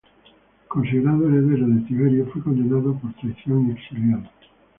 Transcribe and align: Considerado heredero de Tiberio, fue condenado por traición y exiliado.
Considerado 0.67 1.27
heredero 1.27 1.67
de 1.67 1.81
Tiberio, 1.81 2.25
fue 2.33 2.41
condenado 2.41 2.95
por 2.97 3.13
traición 3.13 3.67
y 3.67 3.73
exiliado. 3.73 4.23